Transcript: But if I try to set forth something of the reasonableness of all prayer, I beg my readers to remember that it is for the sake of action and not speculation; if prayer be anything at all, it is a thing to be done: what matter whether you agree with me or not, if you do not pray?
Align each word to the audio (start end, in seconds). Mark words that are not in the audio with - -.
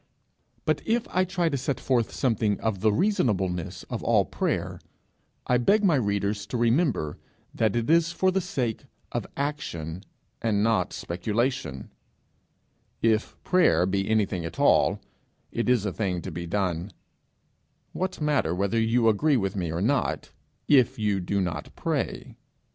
But 0.65 0.81
if 0.83 1.07
I 1.09 1.25
try 1.25 1.47
to 1.47 1.57
set 1.57 1.79
forth 1.79 2.11
something 2.11 2.59
of 2.59 2.79
the 2.79 2.91
reasonableness 2.91 3.83
of 3.83 4.01
all 4.03 4.25
prayer, 4.25 4.79
I 5.45 5.59
beg 5.59 5.83
my 5.83 5.93
readers 5.93 6.47
to 6.47 6.57
remember 6.57 7.19
that 7.53 7.75
it 7.75 7.87
is 7.87 8.11
for 8.11 8.31
the 8.31 8.41
sake 8.41 8.85
of 9.11 9.27
action 9.37 10.03
and 10.41 10.63
not 10.63 10.91
speculation; 10.91 11.91
if 13.03 13.37
prayer 13.43 13.85
be 13.85 14.09
anything 14.09 14.43
at 14.43 14.59
all, 14.59 14.99
it 15.51 15.69
is 15.69 15.85
a 15.85 15.93
thing 15.93 16.23
to 16.23 16.31
be 16.31 16.47
done: 16.47 16.91
what 17.93 18.19
matter 18.19 18.55
whether 18.55 18.79
you 18.79 19.07
agree 19.07 19.37
with 19.37 19.55
me 19.55 19.71
or 19.71 19.83
not, 19.83 20.31
if 20.67 20.97
you 20.97 21.19
do 21.19 21.39
not 21.39 21.69
pray? 21.75 22.33